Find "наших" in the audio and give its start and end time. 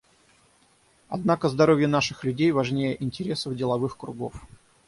1.87-2.23